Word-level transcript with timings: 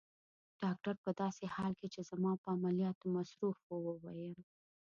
ډاکټر 0.61 0.95
په 1.03 1.11
داسې 1.21 1.45
حال 1.55 1.71
کې 1.79 1.87
چي 1.93 2.01
زما 2.09 2.31
په 2.41 2.47
عملیاتو 2.55 3.05
مصروف 3.15 3.57
وو 3.63 3.77
وویل. 3.87 4.37